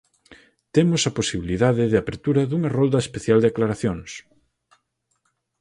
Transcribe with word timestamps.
Temos 0.75 1.01
a 1.05 1.15
posibilidade 1.19 1.83
de 1.91 1.97
apertura 2.01 2.47
dunha 2.49 2.73
rolda 2.77 3.03
especial 3.05 3.39
de 3.41 3.49
aclaracións. 3.51 4.11